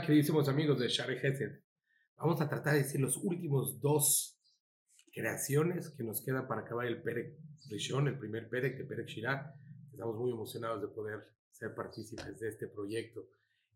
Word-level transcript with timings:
Queridísimos 0.00 0.48
amigos 0.48 0.78
de 0.78 0.88
Share 0.88 1.18
Gesed. 1.18 1.60
Vamos 2.16 2.40
a 2.40 2.48
tratar 2.48 2.72
de 2.74 2.82
decir 2.82 3.00
los 3.00 3.18
últimos 3.18 3.80
dos 3.80 4.40
creaciones 5.12 5.90
que 5.90 6.04
nos 6.04 6.24
quedan 6.24 6.48
para 6.48 6.62
acabar 6.62 6.86
el 6.86 7.02
Perek 7.02 7.36
Rishon, 7.68 8.08
el 8.08 8.18
primer 8.18 8.48
Perek 8.48 8.78
de 8.78 8.84
Perek 8.84 9.06
Shirah. 9.06 9.54
Estamos 9.92 10.16
muy 10.16 10.30
emocionados 10.30 10.80
de 10.80 10.88
poder 10.88 11.20
ser 11.50 11.74
partícipes 11.74 12.38
de 12.38 12.48
este 12.48 12.68
proyecto. 12.68 13.26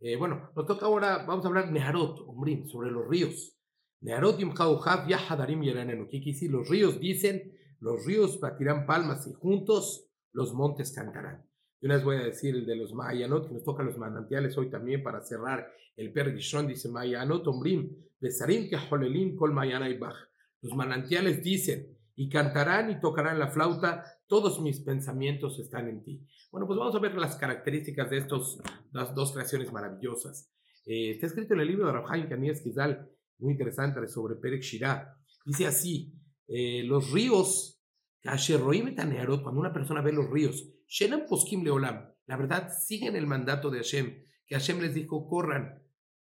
Eh, 0.00 0.16
bueno, 0.16 0.50
nos 0.54 0.66
toca 0.66 0.86
ahora, 0.86 1.24
vamos 1.26 1.44
a 1.44 1.48
hablar 1.48 1.72
Neharot, 1.72 2.20
Omrim, 2.28 2.68
sobre 2.68 2.90
los 2.90 3.08
ríos. 3.08 3.58
Neharot 4.00 4.38
Yimchauhav 4.38 5.08
Yahadarim 5.08 5.62
Yeranenu. 5.62 6.08
¿Qué 6.08 6.20
quiere? 6.20 6.48
Los 6.48 6.68
ríos 6.68 7.00
dicen, 7.00 7.52
los 7.80 8.04
ríos 8.06 8.38
batirán 8.38 8.86
palmas 8.86 9.26
y 9.26 9.32
juntos 9.32 10.08
los 10.32 10.54
montes 10.54 10.92
cantarán. 10.92 11.44
Y 11.82 11.86
una 11.86 11.96
vez 11.96 12.04
voy 12.04 12.16
a 12.16 12.22
decir 12.22 12.54
el 12.54 12.64
de 12.64 12.76
los 12.76 12.94
Mayanot, 12.94 13.48
que 13.48 13.54
nos 13.54 13.64
toca 13.64 13.82
los 13.82 13.98
manantiales 13.98 14.56
hoy 14.56 14.70
también 14.70 15.02
para 15.02 15.20
cerrar 15.20 15.68
el 15.96 16.12
Pergishon, 16.12 16.68
dice 16.68 16.88
Mayanot 16.88 17.44
Ombrim, 17.48 17.90
Besarim 18.20 18.70
que 18.70 18.76
Holelim 18.76 19.34
Kol 19.34 19.52
Bach. 19.52 20.14
Los 20.60 20.76
manantiales 20.76 21.42
dicen, 21.42 21.98
y 22.14 22.28
cantarán 22.28 22.88
y 22.92 23.00
tocarán 23.00 23.40
la 23.40 23.48
flauta, 23.48 24.04
todos 24.28 24.60
mis 24.60 24.78
pensamientos 24.78 25.58
están 25.58 25.88
en 25.88 26.04
ti. 26.04 26.24
Bueno, 26.52 26.68
pues 26.68 26.78
vamos 26.78 26.94
a 26.94 27.00
ver 27.00 27.16
las 27.16 27.34
características 27.34 28.10
de 28.10 28.18
estos, 28.18 28.60
las 28.92 29.12
dos 29.12 29.32
creaciones 29.32 29.72
maravillosas. 29.72 30.52
Eh, 30.86 31.10
está 31.10 31.26
escrito 31.26 31.54
en 31.54 31.60
el 31.60 31.66
libro 31.66 31.86
de 31.86 31.94
Rabhaim 31.94 32.28
Kanías 32.28 32.60
Kizal, 32.60 33.10
muy 33.38 33.54
interesante, 33.54 34.06
sobre 34.06 34.36
Perek 34.36 34.62
Shirah. 34.62 35.16
Dice 35.44 35.66
así, 35.66 36.14
eh, 36.46 36.84
los 36.84 37.10
ríos, 37.10 37.82
cuando 38.22 39.60
una 39.60 39.72
persona 39.72 40.00
ve 40.00 40.12
los 40.12 40.30
ríos, 40.30 40.68
Shenan 40.92 41.24
Poskim 41.26 41.64
Leolam. 41.64 42.04
La 42.26 42.36
verdad, 42.36 42.70
siguen 42.70 43.16
el 43.16 43.26
mandato 43.26 43.70
de 43.70 43.78
Hashem, 43.78 44.24
que 44.46 44.54
Hashem 44.54 44.78
les 44.82 44.94
dijo, 44.94 45.26
corran, 45.26 45.82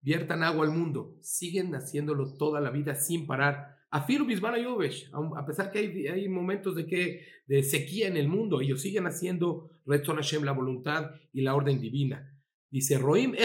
viertan 0.00 0.42
agua 0.42 0.66
al 0.66 0.72
mundo. 0.72 1.14
Siguen 1.20 1.72
haciéndolo 1.76 2.34
toda 2.36 2.60
la 2.60 2.70
vida 2.70 2.96
sin 2.96 3.28
parar. 3.28 3.76
Afiru 3.92 4.26
Bisbana 4.26 4.58
a 5.36 5.46
pesar 5.46 5.70
que 5.70 5.78
hay, 5.78 6.06
hay, 6.08 6.28
momentos 6.28 6.74
de, 6.74 6.84
que, 6.88 7.26
de 7.46 7.62
sequía 7.62 8.08
en 8.08 8.16
el 8.16 8.26
mundo, 8.26 8.60
ellos 8.60 8.82
siguen 8.82 9.06
haciendo 9.06 9.70
Retzon 9.86 10.16
Hashem, 10.16 10.42
la 10.42 10.50
voluntad 10.50 11.12
y 11.32 11.42
la 11.42 11.54
orden 11.54 11.80
divina. 11.80 12.36
Dice 12.68 12.98
Roim, 12.98 13.36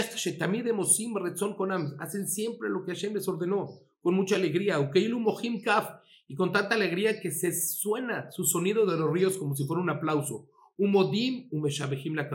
Mosim 0.73 1.13
Konam, 1.55 1.97
hacen 1.99 2.27
siempre 2.27 2.67
lo 2.67 2.83
que 2.83 2.93
Hashem 2.93 3.13
les 3.13 3.27
ordenó, 3.27 3.69
con 4.01 4.15
mucha 4.15 4.37
alegría. 4.37 4.79
Ukeilu 4.79 5.19
Mohim 5.19 5.61
Kaf, 5.61 5.87
y 6.27 6.33
con 6.33 6.51
tanta 6.51 6.73
alegría 6.73 7.21
que 7.21 7.29
se 7.29 7.53
suena 7.53 8.31
su 8.31 8.43
sonido 8.43 8.87
de 8.87 8.97
los 8.97 9.11
ríos 9.11 9.37
como 9.37 9.55
si 9.55 9.65
fuera 9.67 9.83
un 9.83 9.91
aplauso. 9.91 10.49
Umodim, 10.77 11.47
umeshabehim 11.51 12.15
la 12.15 12.29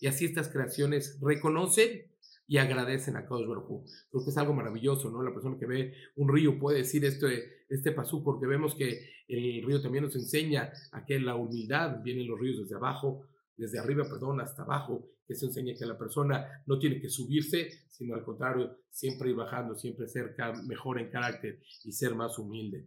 Y 0.00 0.06
así 0.06 0.24
estas 0.24 0.48
creaciones 0.48 1.18
reconocen 1.20 2.10
y 2.46 2.58
agradecen 2.58 3.16
a 3.16 3.24
Kadosh 3.24 3.46
Baruj 3.46 3.84
Creo 4.10 4.24
que 4.24 4.30
es 4.30 4.36
algo 4.36 4.52
maravilloso, 4.52 5.10
¿no? 5.10 5.22
La 5.22 5.32
persona 5.32 5.56
que 5.58 5.66
ve 5.66 5.94
un 6.16 6.32
río 6.32 6.58
puede 6.58 6.78
decir 6.78 7.04
este, 7.04 7.64
este 7.68 7.92
pasú 7.92 8.22
porque 8.22 8.46
vemos 8.46 8.74
que 8.74 9.08
el 9.28 9.64
río 9.64 9.80
también 9.80 10.04
nos 10.04 10.16
enseña 10.16 10.70
a 10.92 11.04
que 11.04 11.18
la 11.18 11.36
humildad 11.36 12.02
vienen 12.02 12.26
los 12.26 12.38
ríos 12.38 12.58
desde 12.58 12.74
abajo, 12.74 13.26
desde 13.56 13.78
arriba, 13.78 14.04
perdón, 14.04 14.40
hasta 14.40 14.62
abajo. 14.62 15.08
que 15.26 15.32
Eso 15.32 15.46
enseña 15.46 15.74
que 15.78 15.86
la 15.86 15.96
persona 15.96 16.62
no 16.66 16.78
tiene 16.78 17.00
que 17.00 17.08
subirse, 17.08 17.70
sino 17.88 18.14
al 18.14 18.24
contrario, 18.24 18.76
siempre 18.90 19.30
ir 19.30 19.36
bajando, 19.36 19.74
siempre 19.74 20.08
ser 20.08 20.34
mejor 20.66 21.00
en 21.00 21.10
carácter 21.10 21.62
y 21.84 21.92
ser 21.92 22.14
más 22.14 22.38
humilde 22.38 22.86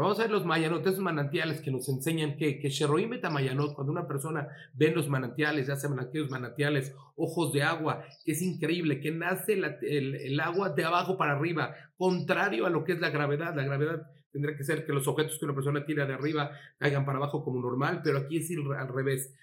vamos 0.00 0.18
a 0.18 0.22
ver 0.22 0.30
los 0.30 0.46
mayanot, 0.46 0.86
esos 0.86 1.00
manantiales 1.00 1.60
que 1.60 1.70
nos 1.70 1.88
enseñan 1.88 2.36
que, 2.36 2.58
que 2.58 2.70
Sheroim 2.70 3.10
Mayanot, 3.30 3.74
cuando 3.74 3.92
una 3.92 4.08
persona 4.08 4.48
ve 4.72 4.90
los 4.90 5.08
manantiales, 5.08 5.66
ya 5.66 5.76
sean 5.76 6.00
aquellos 6.00 6.30
manantiales, 6.30 6.94
ojos 7.16 7.52
de 7.52 7.62
agua, 7.62 8.04
que 8.24 8.32
es 8.32 8.40
increíble, 8.40 9.00
que 9.00 9.10
nace 9.10 9.52
el, 9.52 9.64
el, 9.64 10.40
agua 10.40 10.70
de 10.70 10.84
abajo 10.84 11.18
para 11.18 11.32
arriba, 11.32 11.74
contrario 11.96 12.64
a 12.66 12.70
lo 12.70 12.84
que 12.84 12.92
es 12.92 13.00
la 13.00 13.10
gravedad. 13.10 13.54
La 13.54 13.64
gravedad 13.64 14.10
tendría 14.32 14.56
que 14.56 14.64
ser 14.64 14.84
que 14.84 14.92
los 14.92 15.06
objetos 15.06 15.38
que 15.38 15.44
una 15.44 15.54
persona 15.54 15.84
tira 15.84 16.06
de 16.06 16.14
arriba 16.14 16.50
caigan 16.78 17.04
para 17.04 17.18
abajo 17.18 17.44
como 17.44 17.60
normal, 17.60 18.00
pero 18.02 18.18
aquí 18.18 18.38
es 18.38 18.50
al 18.50 18.88
revés. 18.88 19.34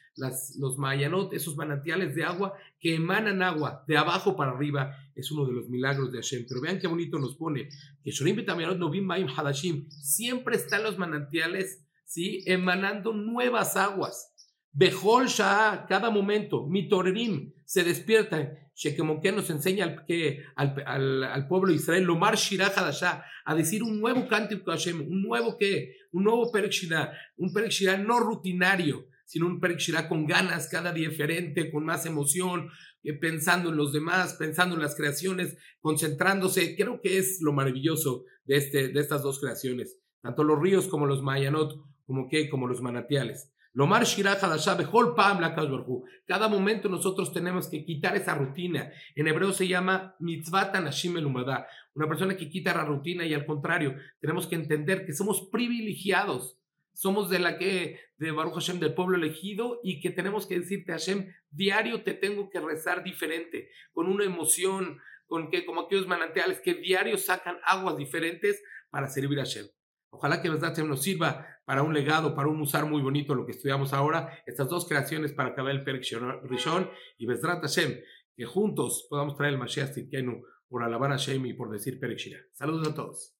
Los 0.57 0.77
mayanot, 0.77 1.31
esos 1.33 1.55
manantiales 1.55 2.13
de 2.13 2.25
agua 2.25 2.53
que 2.79 2.95
emanan 2.95 3.41
agua 3.41 3.85
de 3.87 3.95
abajo 3.95 4.35
para 4.35 4.51
arriba, 4.51 4.97
es 5.15 5.31
uno 5.31 5.45
de 5.45 5.53
los 5.53 5.69
milagros 5.69 6.11
de 6.11 6.17
Hashem. 6.17 6.45
Pero 6.49 6.59
vean 6.59 6.79
qué 6.79 6.87
bonito 6.87 7.19
nos 7.19 7.35
pone, 7.35 7.69
que 8.03 8.11
Shorim 8.11 8.43
Novim 8.77 9.05
Maim 9.05 9.27
Hadashim, 9.27 9.89
siempre 9.89 10.57
están 10.57 10.83
los 10.83 10.97
manantiales, 10.97 11.85
¿sí? 12.03 12.43
Emanando 12.47 13.13
nuevas 13.13 13.77
aguas. 13.77 14.33
Bejol 14.71 15.27
Shah, 15.27 15.85
cada 15.87 16.09
momento, 16.09 16.67
Mitorerim, 16.67 17.53
se 17.63 17.83
despiertan. 17.83 18.57
Shekemoké 18.79 19.33
nos 19.33 19.49
enseña 19.49 19.83
al, 19.83 20.05
que, 20.05 20.45
al, 20.55 21.23
al, 21.25 21.47
pueblo 21.49 21.67
de 21.67 21.75
Israel, 21.75 22.05
Lomar 22.05 22.37
Shirah 22.37 22.71
Hadashah, 22.73 23.25
a 23.43 23.53
decir 23.53 23.83
un 23.83 23.99
nuevo 23.99 24.25
cántico 24.29 24.71
a 24.71 24.75
Hashem, 24.75 25.01
un 25.01 25.21
nuevo 25.21 25.57
que, 25.57 25.97
un 26.13 26.23
nuevo 26.23 26.49
Perek 26.49 26.73
un 27.35 27.51
Perek 27.51 27.99
no 27.99 28.21
rutinario, 28.21 29.07
sino 29.25 29.47
un 29.47 29.59
Perek 29.59 30.07
con 30.07 30.25
ganas 30.25 30.69
cada 30.69 30.93
día 30.93 31.09
diferente, 31.09 31.69
con 31.69 31.83
más 31.83 32.05
emoción, 32.05 32.69
eh, 33.03 33.13
pensando 33.15 33.69
en 33.69 33.75
los 33.75 33.91
demás, 33.91 34.35
pensando 34.35 34.75
en 34.75 34.81
las 34.81 34.95
creaciones, 34.95 35.57
concentrándose. 35.81 36.77
Creo 36.77 37.01
que 37.01 37.17
es 37.17 37.41
lo 37.41 37.51
maravilloso 37.51 38.23
de, 38.45 38.55
este, 38.55 38.87
de 38.87 38.99
estas 39.01 39.23
dos 39.23 39.41
creaciones, 39.41 39.99
tanto 40.21 40.45
los 40.45 40.57
ríos 40.57 40.87
como 40.87 41.05
los 41.05 41.21
Mayanot, 41.21 41.73
como 42.05 42.29
que, 42.29 42.49
como 42.49 42.65
los 42.65 42.81
manatiales. 42.81 43.51
Lomar 43.73 44.03
Cada 46.25 46.47
momento 46.47 46.89
nosotros 46.89 47.31
tenemos 47.31 47.67
que 47.67 47.85
quitar 47.85 48.15
esa 48.15 48.33
rutina. 48.33 48.91
En 49.15 49.27
hebreo 49.27 49.53
se 49.53 49.67
llama 49.67 50.15
mitzvah 50.19 50.71
tanashim 50.71 51.17
elumada. 51.17 51.67
Una 51.93 52.07
persona 52.07 52.35
que 52.35 52.49
quita 52.49 52.73
la 52.73 52.85
rutina 52.85 53.25
y 53.25 53.33
al 53.33 53.45
contrario, 53.45 53.95
tenemos 54.19 54.47
que 54.47 54.55
entender 54.55 55.05
que 55.05 55.13
somos 55.13 55.49
privilegiados. 55.51 56.57
Somos 56.93 57.29
de 57.29 57.39
la 57.39 57.57
que, 57.57 57.99
de 58.17 58.31
Baruch 58.31 58.55
Hashem, 58.55 58.79
del 58.79 58.93
pueblo 58.93 59.17
elegido 59.17 59.79
y 59.83 60.01
que 60.01 60.09
tenemos 60.09 60.47
que 60.47 60.59
decirte, 60.59 60.91
Hashem, 60.91 61.31
diario 61.49 62.03
te 62.03 62.13
tengo 62.13 62.49
que 62.49 62.59
rezar 62.59 63.03
diferente, 63.03 63.69
con 63.93 64.07
una 64.07 64.25
emoción, 64.25 64.99
con 65.27 65.49
que, 65.49 65.63
como 65.63 65.81
aquellos 65.81 66.07
manantiales 66.07 66.59
que 66.59 66.73
diario 66.73 67.17
sacan 67.17 67.57
aguas 67.63 67.95
diferentes 67.95 68.61
para 68.89 69.07
servir 69.07 69.39
a 69.39 69.43
Hashem. 69.43 69.67
Ojalá 70.11 70.41
que 70.41 70.49
Besdat 70.49 70.77
nos 70.79 71.01
sirva 71.01 71.45
para 71.65 71.83
un 71.83 71.93
legado, 71.93 72.35
para 72.35 72.49
un 72.49 72.59
usar 72.61 72.85
muy 72.85 73.01
bonito 73.01 73.35
lo 73.35 73.45
que 73.45 73.51
estudiamos 73.51 73.93
ahora, 73.93 74.41
estas 74.45 74.67
dos 74.67 74.87
creaciones 74.87 75.33
para 75.33 75.49
acabar 75.49 75.71
el 75.71 75.83
Perek 75.83 76.03
Rishon 76.43 76.89
y 77.17 77.25
Besrat 77.25 77.61
Hashem, 77.61 77.99
que 78.35 78.45
juntos 78.45 79.05
podamos 79.09 79.35
traer 79.35 79.53
el 79.53 79.59
Mashiach 79.59 79.91
Tzidkenu 79.91 80.41
por 80.67 80.83
alabar 80.83 81.11
a 81.11 81.17
Hashem 81.17 81.45
y 81.45 81.53
por 81.53 81.69
decir 81.69 81.99
Perek 81.99 82.19
Saludos 82.53 82.87
a 82.87 82.95
todos. 82.95 83.38